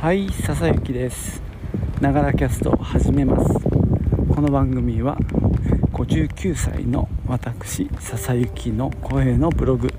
[0.00, 1.42] はい笹雪です。
[2.00, 3.52] ながらキャストを始めます。
[4.34, 5.18] この番組は
[5.92, 9.90] 59歳の私笹雪の声のブログ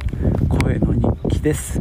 [0.49, 0.95] 声の
[1.29, 1.79] 日記です。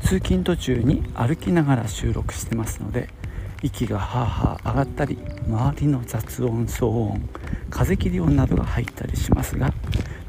[0.00, 3.08] 通勤途中に歩きながら収録してますので
[3.64, 7.28] 息がハーハー上がったり周りの雑音騒音
[7.68, 9.74] 風切り音などが入ったりしますが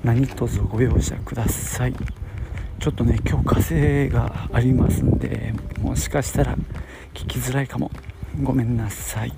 [0.04, 1.94] 何卒ご容赦ください。
[2.80, 6.58] ちょっとね今日風がありますんでもしかしたら
[7.14, 7.92] 聞きづらいかも。
[8.42, 9.34] ごめんなさい。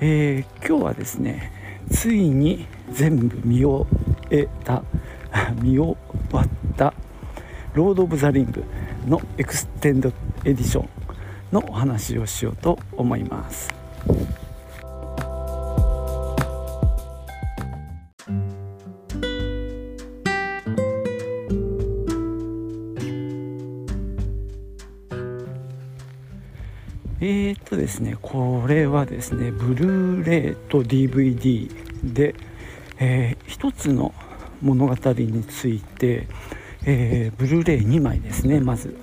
[0.00, 1.52] えー、今日はですね
[1.90, 3.86] ついに全部見終
[4.30, 4.82] えた
[5.62, 5.96] 見終
[6.32, 6.92] わった
[7.74, 8.64] ロード・オブ・ザ・リング
[9.06, 10.12] のエクステンデッド
[10.44, 10.88] エディション
[11.52, 13.72] のお話をしようと思います。
[27.94, 31.70] ですねこれはですねブルーレイと DVD
[32.12, 32.34] で、
[32.98, 34.12] えー、1つの
[34.60, 36.26] 物語について、
[36.84, 38.96] えー、ブルーレイ2枚ですねまず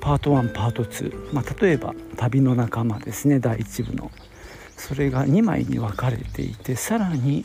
[0.00, 4.10] パート1パート2、まあ、例えば「旅の仲間」ですね第1部の。
[4.76, 7.44] それが2枚に分かれていてさらに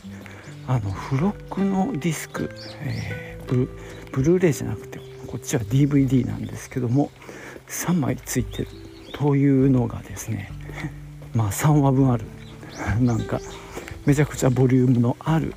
[0.68, 2.48] あの付録のディスク、
[2.80, 3.68] えー、ブ
[4.12, 7.10] ブルーレイじゃなくてこっちは DVD なんですけども
[7.66, 8.68] 3枚ついてる
[9.14, 10.48] というのがですね
[11.34, 12.24] まあ3話分ある。
[13.00, 13.40] なんか
[14.06, 15.54] めちゃくちゃボリュームのある、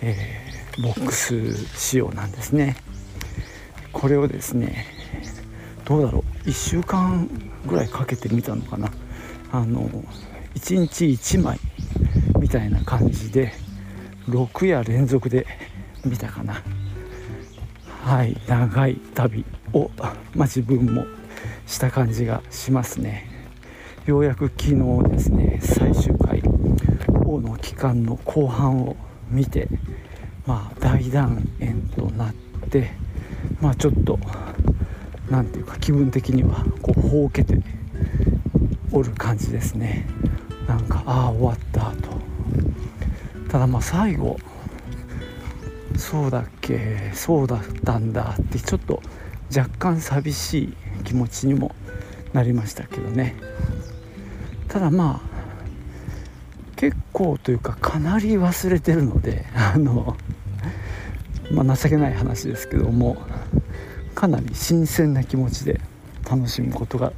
[0.00, 2.76] えー、ボックス仕様なんですね。
[3.92, 4.86] これをですね
[5.84, 6.48] どうだろう。
[6.48, 7.28] 1週間
[7.66, 8.90] ぐらいかけてみたのかな。
[9.52, 9.88] あの
[10.54, 11.58] 1日1枚
[12.38, 13.52] みたいな感じで
[14.28, 15.46] 6夜連続で
[16.04, 16.62] 見たかな。
[18.02, 19.90] はい長い旅を、
[20.34, 21.04] まあ、自分も
[21.66, 23.29] した感じがしますね。
[24.06, 26.42] ようやく昨日ですね最終回
[27.26, 28.96] 王の期間の後半を
[29.28, 29.68] 見て
[30.46, 32.34] まあ大団円となっ
[32.70, 32.90] て
[33.60, 34.18] まあちょっと
[35.28, 37.58] 何ていうか気分的にはこうほうけて
[38.90, 40.06] おる感じですね。
[40.66, 42.10] なんかああ終わったと。
[43.48, 44.38] ただまあ最後
[45.96, 49.02] そうだっけそうだったんだってちょっと
[49.56, 51.74] 若干寂しい気持ちにも
[52.32, 53.36] なりましたけどね。
[54.70, 55.40] ただまあ
[56.76, 60.16] 結構というかかなり忘れてるのであの、
[61.52, 63.18] まあ、情けない話ですけども
[64.14, 65.80] かなり新鮮な気持ちで
[66.28, 67.12] 楽しむことが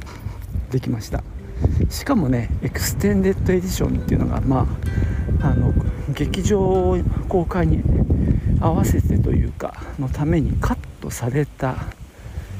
[0.71, 1.23] できました。
[1.91, 4.67] しかもねエクステンデッドエディションっていうのがま
[5.41, 5.73] ああの
[6.15, 6.97] 劇場
[7.29, 7.83] 公開に
[8.61, 11.77] 合わせてというかのためにカットされた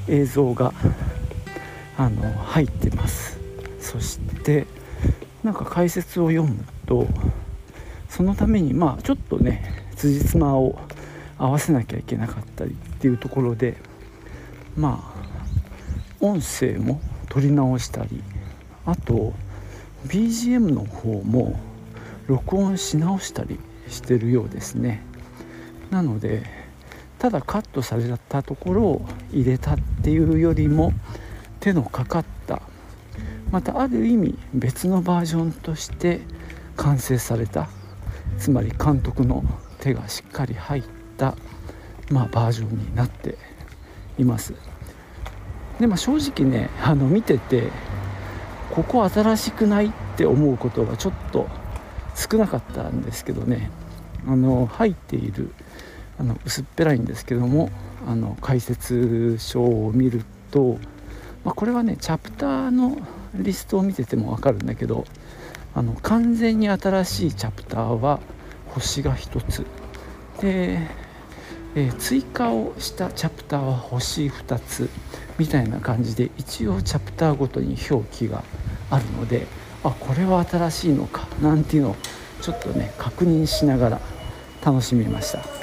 [0.07, 0.73] 映像が
[1.97, 3.41] あの入ってます。
[3.81, 4.67] そして
[5.43, 7.07] なんか解説を読むと
[8.09, 10.79] そのためにまあちょっとね辻褄を
[11.39, 13.77] 合わせなきゃいけなかったりっていうところで
[14.77, 15.23] まあ
[16.21, 18.23] 音声も取り直したり
[18.87, 19.33] あと
[20.07, 21.59] BGM の方も
[22.27, 25.03] 録音し直したりしてるようですね。
[25.91, 26.45] なので
[27.19, 30.93] ただカットされたところを入れたっていうよりも
[31.61, 32.63] 手のかかった
[33.53, 36.23] またある意味別のバージョンとして
[36.77, 37.69] 完成された。
[38.39, 39.45] つまり監督の
[39.79, 40.83] 手がしっかり入っ
[41.19, 41.37] た、
[42.11, 43.37] まあ、バージョンになって
[44.19, 44.55] います。
[45.79, 47.69] でも正直ねあの見てて
[48.71, 51.47] ここ新しくないって思うことがちょっと
[52.15, 53.71] 少なかったんですけどね。
[54.27, 55.53] あの入っている
[56.19, 57.71] あの薄っぺらいんですけども
[58.09, 60.79] あの解説書を見ると
[61.45, 62.97] まあ、これはねチャプターの
[63.35, 65.05] リストを見てても分かるんだけど
[65.75, 68.21] あの完全に新しいチャプターは
[68.69, 69.67] 星が1つ
[70.41, 70.79] で、
[71.75, 74.91] えー、追加をしたチャプターは星2つ
[75.39, 78.45] みたいな感じで一応チャプターごとに表記が
[78.91, 79.47] あるので
[79.85, 81.97] あこれは新しいのかなんていうのを
[82.41, 84.01] ちょっとね確認しながら
[84.65, 85.62] 楽しみました。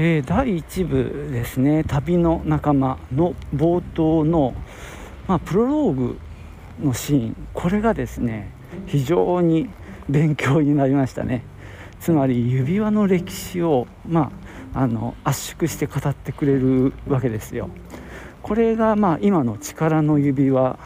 [0.00, 4.54] えー、第1部ですね「旅の仲間」の冒頭の、
[5.26, 6.18] まあ、プロローグ
[6.80, 7.36] のシーン。
[7.52, 8.52] これがですね
[8.86, 9.68] 非常に
[10.08, 11.42] 勉強になりましたね。
[11.98, 14.30] つまり指輪の歴史を、ま
[14.72, 17.68] あ、あの圧縮して語ってくれるわけですよ。
[18.40, 20.78] これがまあ今の力の指輪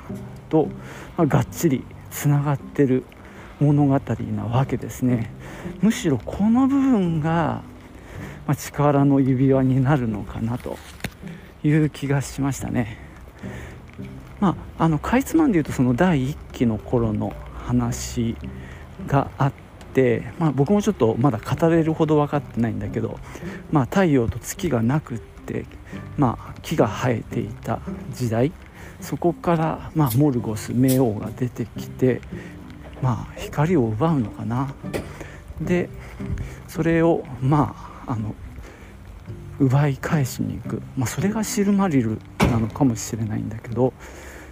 [0.48, 0.68] と、
[1.18, 3.04] まあ、がっちりつながってる
[3.60, 4.00] 物語
[4.34, 5.30] なわけですね。
[5.82, 7.60] むしろこの部分が、
[8.46, 10.76] まあ、力の指輪になるのかなと
[11.62, 12.98] いう気がしましたね。
[14.40, 17.32] まああのかいつまんで言うとその第1期の頃の
[17.64, 18.36] 話
[19.06, 19.52] があっ
[19.94, 23.18] て、まあ、僕もちょっとまだ語れるほど分かってないんだけど、
[23.70, 25.64] まあ、太陽と月がなくって、
[26.16, 27.80] まあ、木が生えていた
[28.12, 28.52] 時代
[29.00, 32.20] そこから、まあ、モルゴス冥王が出てきて、
[33.00, 34.74] まあ、光を奪うのかな。
[35.60, 35.88] で
[36.66, 38.34] それをまああの
[39.58, 43.92] 奪い返しに行く、まあ、それがシルマリルなのかもしれないんだけど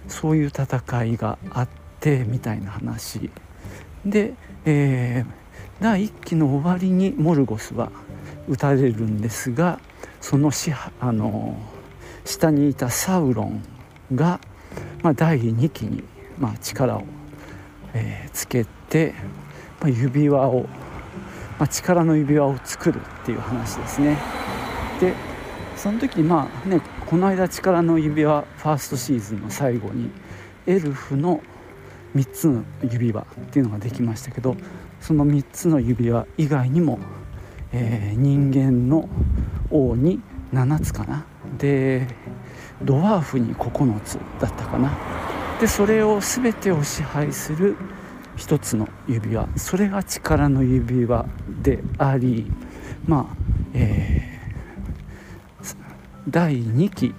[0.07, 1.69] そういう戦いがあっ
[1.99, 3.29] てみたいな話。
[4.05, 4.33] で、
[4.65, 7.91] えー、第1期の終わりにモルゴスは
[8.47, 9.79] 撃たれるんですが
[10.19, 11.57] そのしあの
[12.25, 13.63] 下にいたサウロン
[14.13, 14.39] が、
[15.01, 16.03] まあ、第2期に、
[16.37, 17.03] まあ、力を、
[17.93, 19.13] えー、つけて、
[19.79, 20.67] まあ、指輪を、
[21.61, 24.17] まあ、力の指輪を作るっていう話ですね。
[24.99, 25.13] で
[25.75, 30.09] その時まあねこの間力の指輪ファーストシーズンの最後に
[30.65, 31.39] エルフの
[32.15, 34.57] 3つの指輪っていうのができましたけど
[35.01, 36.97] その3つの指輪以外にも、
[37.73, 39.07] えー、人間の
[39.69, 40.19] 王に
[40.51, 41.25] 7つかな
[41.59, 42.07] で
[42.81, 44.97] ドワーフに9つだったかな
[45.59, 47.77] でそれを全てを支配する
[48.35, 51.25] 一つの指輪それが力の指輪
[51.61, 52.51] であり
[53.05, 53.35] まあ
[53.73, 55.75] えー、
[56.29, 57.13] 第2期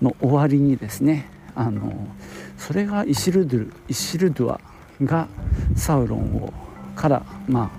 [0.00, 2.08] の終わりにですねあの
[2.56, 4.60] それがイシルドゥイシルドゥア
[5.02, 5.28] が
[5.76, 6.52] サウロンを
[6.96, 7.70] からま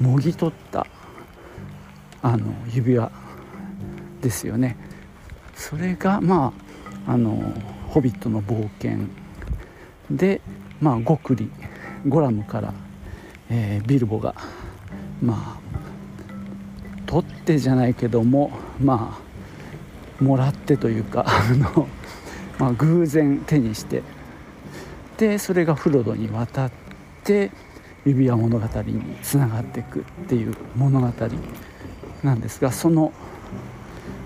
[0.00, 0.86] あもぎ取った
[2.22, 3.10] あの指輪
[4.20, 4.76] ですよね。
[5.54, 6.52] それがま
[7.06, 7.52] ああの
[7.88, 9.06] 「ホビットの冒険
[10.10, 10.40] で」
[10.80, 11.50] まあ、ゴクリ
[12.06, 12.72] ゴラムから、
[13.50, 14.34] えー、ビルボが
[15.22, 15.70] まあ
[17.06, 21.88] 取ってじゃないけどもまあもらってというかあの、
[22.58, 24.02] まあ、偶然手にして
[25.16, 26.72] でそれがフロドに渡っ
[27.24, 27.50] て
[28.06, 31.12] 指輪物語につながっていくっていう物語
[32.22, 33.12] なんですがその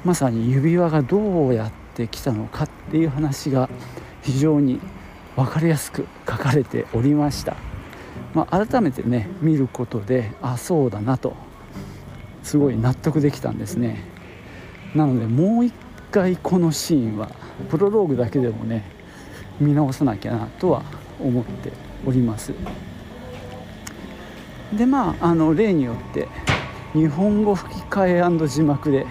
[0.04, 3.68] まさに指輪がどうやってきたのかっていう話が
[4.22, 4.80] 非常に
[5.36, 7.56] 分かりやすく書かれておりました、
[8.34, 11.34] まあ、改めてね見ることであそうだなと
[12.42, 14.04] すごい納得できたんですね。
[14.94, 15.74] なのでもう一
[16.12, 17.30] 回このシーンは
[17.70, 18.84] プロローグだけでもね
[19.58, 20.82] 見直さなきゃなとは
[21.20, 21.72] 思って
[22.06, 22.52] おります。
[24.76, 26.28] でまああの例によって
[26.92, 29.06] 日本語吹き替え字幕で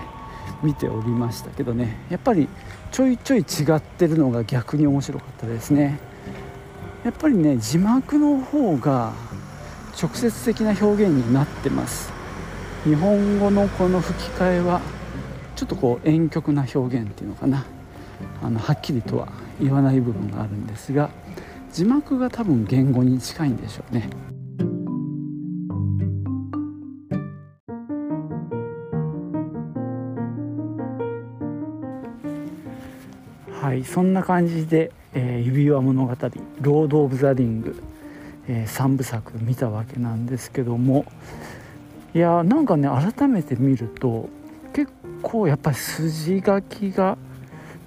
[0.61, 2.47] 見ておりましたけどねやっぱり
[2.91, 5.99] ちょいちょい違ってるのが逆に面白かったですね。
[7.03, 9.11] やっぱりね字幕の方が
[10.01, 12.11] 直接的な表現になってます。
[12.83, 14.81] 日本語のこの吹き替えは
[15.55, 17.65] ちょっとこう婉曲な表現っていうのかな。
[18.41, 19.27] あのはっきりとは
[19.59, 21.09] 言わない部分があるんですが
[21.71, 24.09] 字幕が多分言語に近いんでしょうね。
[33.83, 36.11] そんな感じで、えー、指輪物語
[36.61, 37.81] 「ロード・オブ・ザ・リング」
[38.47, 41.05] えー、3部作見たわけなんですけども
[42.13, 44.29] いやなんかね改めて見ると
[44.73, 44.91] 結
[45.21, 47.17] 構やっぱり筋書きが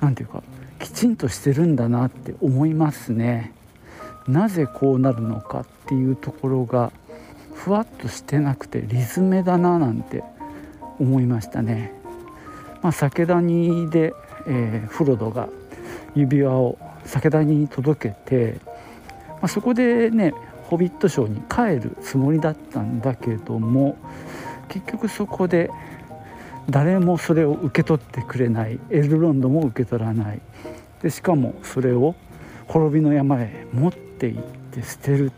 [0.00, 0.42] 何て言うか
[0.78, 3.52] きちんとしてるんだなって思いますね。
[4.28, 6.90] なぜこうなるのかっていうところが
[7.54, 10.24] ふわっとしてなくてリズメだななんて
[10.98, 11.92] 思いましたね。
[12.82, 14.14] まあ、酒谷で、
[14.46, 15.48] えー、フロドが
[16.16, 18.58] 指輪を酒谷に届けて、
[19.28, 23.96] まあ、そこでねホビットショーに帰るつもりだったんだけども
[24.68, 25.70] 結局そこで
[26.68, 30.40] 誰もそれを受け取ってくれないエルロンドも受け取らない。
[31.00, 32.16] でしかもそれを
[32.66, 34.42] 滅びの山へ持って行っ
[34.72, 35.30] て捨てる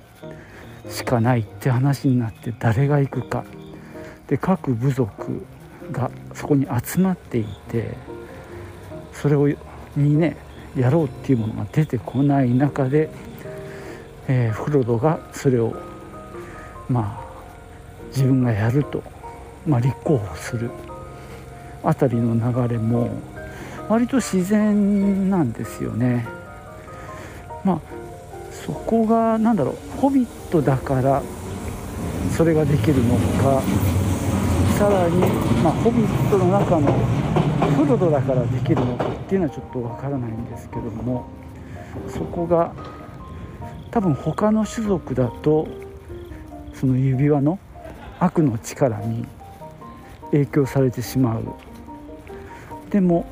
[0.89, 3.45] しかないって話になって誰が行くか。
[4.29, 5.45] で各部族
[5.91, 7.95] がそこに集まっていて
[9.13, 9.49] それを
[9.97, 10.37] にね
[10.77, 13.09] やろうっていうものが出てこない中で、
[14.29, 15.75] えー、フロドがそれを
[16.89, 17.29] まあ
[18.09, 19.03] 自分がやると、
[19.67, 20.71] まあ、立候補する
[21.83, 23.11] あたりの流れも
[23.89, 26.27] 割と自然なんですよね。
[27.65, 27.81] まあ
[28.53, 31.23] そこが何だろうホビットだから
[32.37, 33.63] それができるのか
[34.79, 35.21] さらに、
[35.63, 37.18] まあ、ホビットの中の
[37.77, 41.27] フロドだからできるのかっていうのはちょっとわからないんですけども
[42.09, 42.73] そこが
[43.91, 45.67] 多分他の種族だと
[46.75, 47.59] その指輪の
[48.21, 49.27] 悪の力に
[50.31, 51.45] 影響されてしまう。
[52.91, 53.27] でも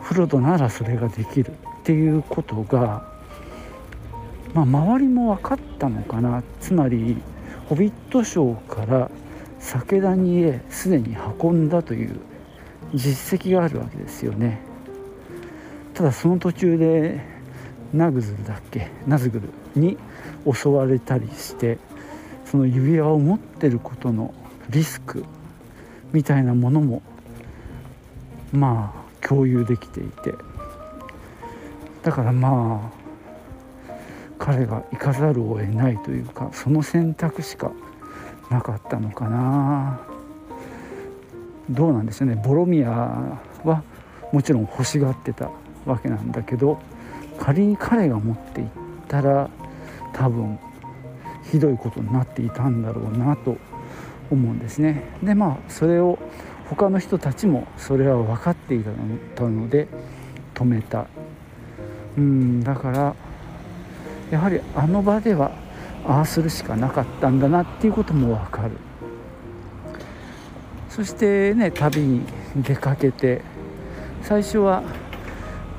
[0.00, 1.54] フロドならそれができるっ
[1.84, 3.06] ていうことが、
[4.54, 6.42] まあ、周りも分かったのかな。
[6.60, 7.16] つまり
[7.68, 9.10] 「ホビット賞」から
[9.58, 12.20] 酒谷へすでに運んだという
[12.94, 14.60] 実績があるわけですよね。
[15.94, 17.20] ただその途中で
[17.92, 18.90] ナグズルだっけ？
[19.06, 19.98] ナズグルに
[20.50, 21.78] 襲われたりして
[22.44, 24.34] その指輪を持ってることの
[24.70, 25.24] リスク
[26.12, 27.02] みたいなものも
[28.52, 30.34] まあ共有できていて。
[32.02, 33.02] だからまあ
[34.38, 37.70] 彼が行かざるを得ないというかその選択しか
[38.50, 40.00] なかったのかな。
[41.70, 42.40] どうなんでしょうね。
[42.44, 42.90] ボロミア
[43.64, 43.82] は
[44.32, 45.50] もちろん欲しがってた
[45.84, 46.78] わけなんだけど
[47.38, 48.68] 仮に彼が持っていっ
[49.08, 49.50] たら
[50.12, 50.58] 多分
[51.50, 53.56] ひどいことになっていたんだろうなと
[54.30, 55.04] 思うんですね。
[55.22, 56.18] でまあそれを
[56.68, 59.88] 他の人たちもそれは分かっていたので
[60.54, 61.06] 止めた。
[62.16, 63.14] うんだから
[64.30, 65.52] やはりあの場では
[66.06, 68.70] ああするしかなかったんだなっていうことも分かる。
[70.94, 72.20] そしてね旅に
[72.54, 73.40] 出かけて
[74.22, 74.82] 最初は、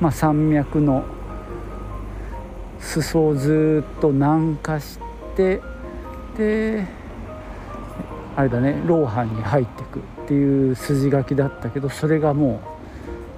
[0.00, 1.04] まあ、山脈の
[2.80, 4.98] 裾をずっと南下し
[5.36, 5.62] て
[6.36, 6.84] で
[8.34, 12.60] あれだねローハンに入ってくっていう筋書きだったけどそれがも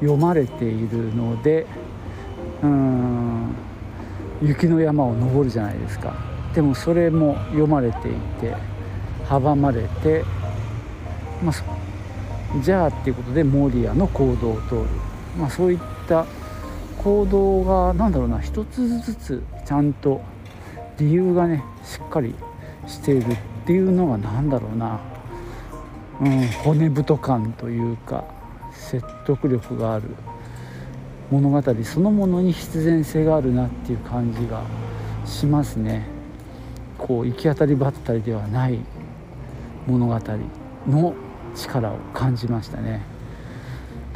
[0.01, 1.67] う読まれているので
[2.63, 3.55] うん
[4.43, 6.15] 雪の山を登るじゃないですか。
[6.55, 8.55] でもそれも読まれていて
[9.29, 10.25] 阻まれて、
[11.43, 14.85] まあ、じゃあっていうことでモリアの行動を通る、
[15.39, 15.79] まあ、そういっ
[16.09, 16.27] た
[16.99, 20.21] 行動が何だろうな一つずつちゃんと
[20.99, 22.35] 理由がねしっかり
[22.87, 25.01] しているっていうのが何だろうな、
[26.21, 28.25] うん、骨太感というか
[28.73, 30.09] 説得力がある
[31.31, 34.63] 物語そのものに必然性があるなっていう感じが
[35.25, 36.07] しますね。
[36.99, 38.79] こう行き当たりばったりではない
[39.87, 40.21] 物語
[40.89, 41.15] の
[41.57, 43.03] 力を感じましたね。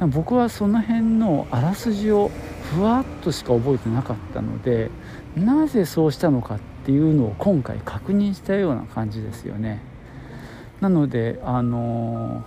[0.09, 2.31] 僕はその辺のあらすじを
[2.73, 4.91] ふわっとしか覚えてなかったので
[5.37, 9.83] なぜそうしたのかっていうのを今回確認したような感じですよね。
[10.81, 12.45] なのであの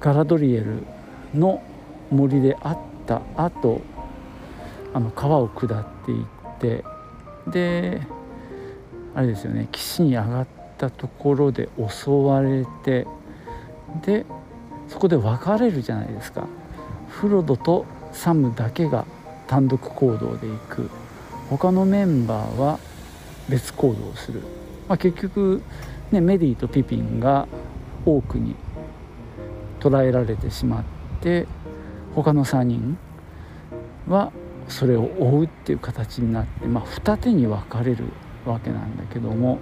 [0.00, 0.82] ガラドリエル
[1.32, 1.62] の
[2.10, 3.80] 森で会った後
[4.92, 6.26] あの川を下っていっ
[6.58, 6.84] て
[7.46, 8.02] で
[9.14, 10.46] あれですよね岸に上がっ
[10.82, 13.06] たところで襲われて
[14.04, 14.26] で
[14.88, 16.46] そこで別れるじゃないですか。
[17.08, 19.06] フロドとサムだけが
[19.46, 20.90] 単独行動で行く。
[21.48, 22.78] 他のメンバーは
[23.48, 24.40] 別行動をする、
[24.88, 25.62] まあ、結局、
[26.10, 27.46] ね、メディとピピンが
[28.06, 28.56] 多くに
[29.80, 30.84] 捕らえられてしまっ
[31.20, 31.46] て
[32.14, 32.96] 他の3人
[34.08, 34.32] は
[34.68, 38.04] それを追うっていう形になって、まあ、二手に分かれる
[38.46, 39.58] わけなんだけども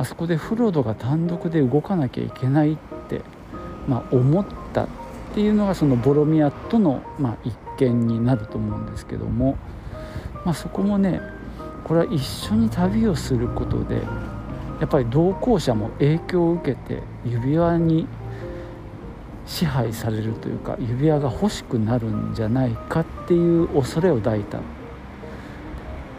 [0.00, 2.76] あそこでフロドが単独で動かなきゃいけないっ
[3.10, 3.20] て、
[3.86, 4.88] まあ、思ったっ
[5.34, 9.58] ていうのがそのボロミアとの、まあ、一見になると思うんですけども、
[10.46, 11.20] まあ、そこもね
[11.84, 13.96] これは一緒に旅をすることで
[14.80, 18.06] やっぱり同行者も影響を受けて指輪に
[19.44, 24.60] 支配されるというか指輪が欲しくなるんじゃないかっていう恐れを抱いた。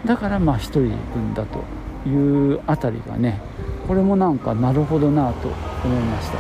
[0.05, 3.41] だからまあ一人で行くんだというあたりがね
[3.88, 5.47] これもなんかなるほどなと
[5.83, 6.38] 思いました。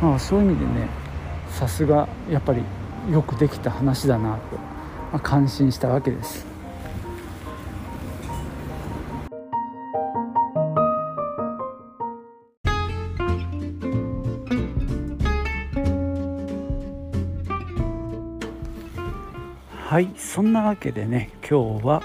[0.00, 0.88] まあそういう意味でね
[1.50, 2.62] さすがやっぱり
[3.10, 4.56] よくできた話だなと、
[5.12, 6.46] まあ、感心したわけです。
[19.90, 22.02] はいそんなわけでね今日は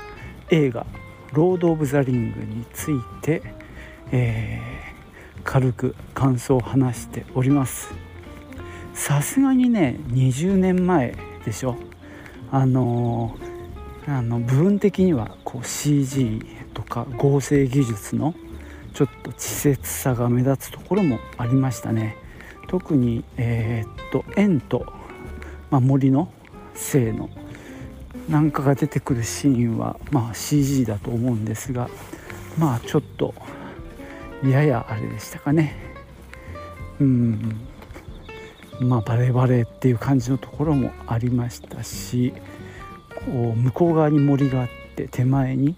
[0.50, 0.88] 映画
[1.36, 3.44] 「ロード・オブ・ザ・リング」について、
[4.12, 7.94] えー、軽く感想を話しております。
[8.94, 11.76] さすがにね20年前でしょ。
[12.52, 16.42] あのー、あの部分的にはこう CG
[16.74, 18.34] とか合成技術の
[18.94, 22.16] ちょっと稚拙さが目立つところもありましたね。
[22.70, 24.86] 特にえー、っと円と、
[25.70, 26.32] まあ、森の
[26.74, 27.30] 性の
[28.30, 31.90] なんかが出てくるシーンは、まあ、CG だと思うんですが
[32.58, 33.34] まあちょっと
[34.44, 35.76] ややあれでしたかね。
[37.00, 37.56] うん。
[38.80, 42.34] まあバレバレっていう感じのところもありましたし
[43.26, 45.76] こう向こう側に森があって手前に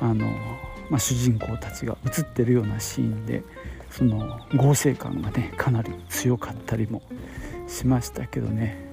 [0.00, 0.26] あの、
[0.90, 3.42] まあ、主人公たちが映ってるようなシーンで
[3.90, 7.02] その合成感がねかなり強かったりも
[7.66, 8.89] しましたけどね。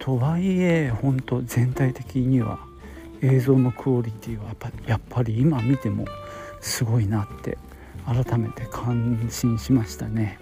[0.00, 2.58] とはいえ本当全体的には
[3.22, 4.54] 映像のクオリティは
[4.86, 6.06] やっぱり今見ても
[6.60, 7.58] すごいなって
[8.06, 10.38] 改めて感心しましたね。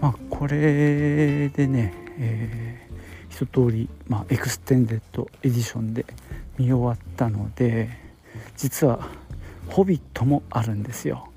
[0.00, 6.06] まあ、これでね、えー、一通り、まあ、エクステンデッドエディションで
[6.56, 7.90] 見終わったので
[8.56, 9.08] 実は
[9.68, 11.28] 「ホビット」もあるんですよ。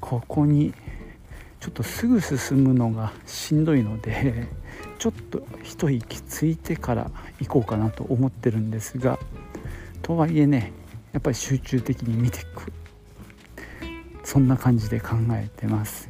[0.00, 0.74] ここに
[1.60, 4.48] ちょっとすぐ進むのがしんどいので
[5.00, 9.18] ちょっと一息ついてから行こうかなと思ってるんですが
[10.02, 10.72] とはいえね
[11.12, 12.72] やっぱり集中的に見ていく。
[14.30, 16.08] そんな感じで考えてます、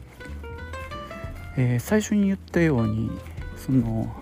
[1.57, 3.11] えー、最初に言ったように
[3.57, 4.15] その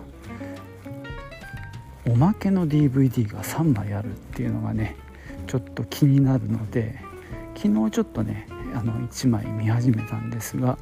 [2.07, 4.95] おまけの DVD が3枚あるっていうのがね
[5.47, 7.01] ちょっと気になるので
[7.57, 10.77] 昨日ちょっとねあの1枚見始めたんですが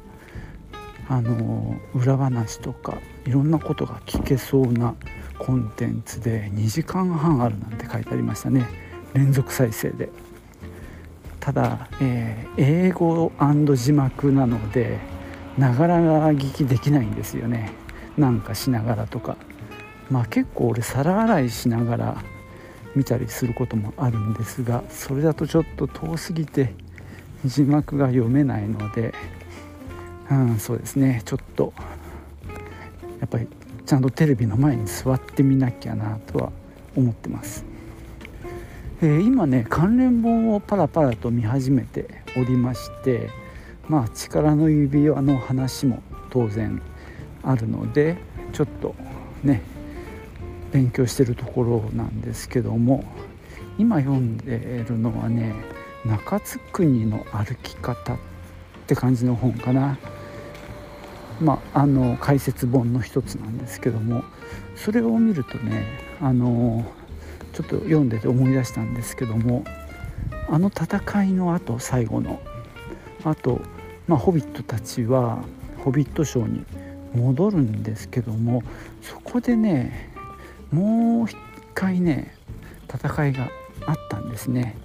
[1.08, 4.94] あの裏話とかいろんなことが聞けそうな
[5.38, 8.66] コンテンツで2時間半あるなんて書いてありましたね。
[9.14, 10.10] 連続再生で。
[11.40, 13.32] ただ、えー、英語
[13.74, 14.98] 字幕なので
[15.56, 15.98] ながら
[16.32, 17.72] 聞きできないんですよね。
[18.18, 19.36] なんかしながらとか。
[20.10, 22.24] まあ結構俺皿洗いしながら
[22.94, 26.74] 見たりすることもあるんですがそれだとちょっと遠すぎて
[27.44, 29.14] 字幕が読めないので
[30.30, 31.22] うん、そうですね。
[31.24, 31.72] ちょっと
[33.20, 33.48] やっぱり
[33.88, 36.52] ちゃんとテレビの前に座ってみなきゃなとは
[36.94, 37.64] 思ってます、
[39.00, 43.30] えー、今ね関連本をパラパラと見始めておりまして
[43.88, 46.82] まあ力の指輪の話も当然
[47.42, 48.18] あるので
[48.52, 48.94] ちょっと
[49.42, 49.62] ね
[50.70, 53.04] 勉強してるところなんですけども
[53.78, 55.54] 今読んでるのはね
[56.04, 58.18] 中津国の歩き方っ
[58.86, 59.98] て感じの本かな。
[61.40, 64.24] まあ、あの解説本の一つなんですけども
[64.76, 65.84] それを見るとね
[66.20, 66.84] あの
[67.52, 69.64] ちょっと読んでて思い出したんですけども
[70.48, 72.40] あの戦いのあと最後の
[73.24, 73.60] あと、
[74.06, 75.44] まあ、ホビットたちは
[75.84, 76.64] ホビットショーに
[77.14, 78.62] 戻るんですけども
[79.02, 80.10] そこでね
[80.70, 81.36] もう一
[81.74, 82.34] 回ね
[82.92, 83.48] 戦いが
[83.86, 84.76] あったんですね。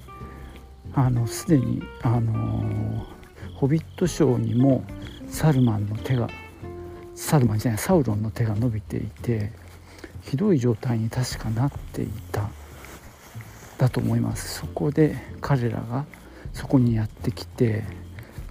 [0.96, 3.06] あのすでにあの
[3.56, 4.84] ホビットショーにも
[5.28, 6.28] サルマンの手が
[7.16, 9.52] サルマンじゃないサウロンの手が伸びていて
[10.22, 12.50] ひどい状態に確かなっていた
[13.78, 14.60] だと思います。
[14.60, 16.06] そこで彼らが
[16.54, 17.84] そこにやってきて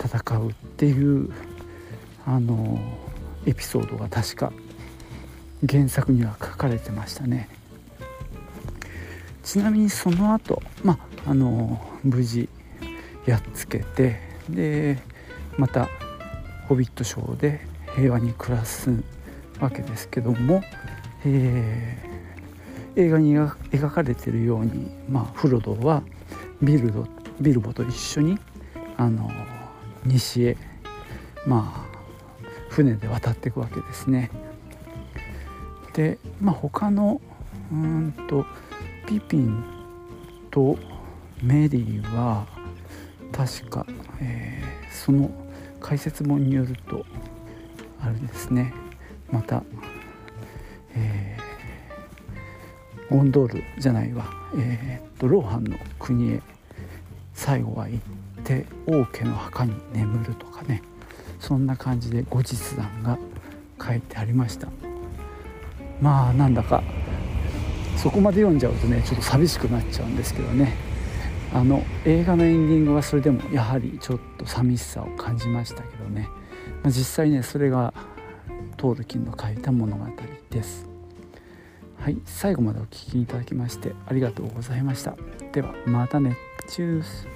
[0.03, 1.31] 戦うっていう
[2.27, 2.79] あの
[3.47, 4.53] エピソードが確か
[5.69, 7.49] 原作には書かれてましたね。
[9.43, 12.49] ちなみにその後まああの無事
[13.27, 14.99] やっつけてで
[15.57, 15.89] また
[16.69, 18.91] 「ホビットショー」で平和に暮らす
[19.61, 20.63] わけですけども、
[21.25, 26.03] えー、映画に描かれてるように、まあ、フロドは
[26.63, 27.07] ビルド
[27.41, 28.39] ビルボと一緒に
[28.97, 29.31] あの
[30.05, 30.57] 西へ、
[31.47, 34.31] まあ、船で渡っていくわけですね。
[35.95, 37.21] で、まあ、他の
[37.71, 38.47] うんと
[39.07, 39.65] ピピン
[40.51, 40.79] と
[41.43, 42.47] メリーは
[43.33, 43.87] 確か、
[44.21, 45.31] えー、その
[45.81, 47.05] 解説本によると
[48.03, 48.75] あれですね。
[49.31, 49.63] また、
[50.95, 56.43] えー、ゴンドールじゃないわ、えー、っとローハンの国へ
[57.33, 58.01] 最後は行っ
[58.45, 60.83] て王家の墓に眠るとかね。
[61.41, 63.19] そんな感じで後日談が
[63.85, 64.69] 書いてありました。
[66.01, 66.83] まあなんだか
[67.97, 70.75] そこまで読んじゃうとねちょっと寂しくなっちゃうんですけどね。
[71.55, 76.29] あの映画のエンディングはそれでもやはりちょっと寂しさを感じましたけどね。
[76.83, 77.95] まあ、実際ねそれが
[78.77, 80.07] トールキンの書いた物語
[80.51, 80.87] です。
[81.99, 85.17] はい最後までお聴きいただきましてありがとうございました。
[85.53, 86.37] ではまたね。
[86.69, 87.27] チュース。